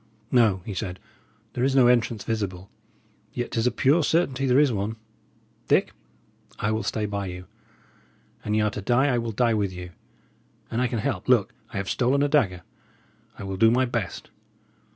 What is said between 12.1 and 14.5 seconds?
a dagger I will do my best!